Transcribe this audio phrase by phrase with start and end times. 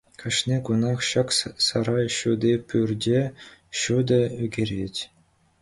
[0.21, 1.29] Кашни кунах ҫак
[1.65, 3.21] сарай ҫути пӳрте
[3.83, 4.95] ҫутӑ ӳкерет.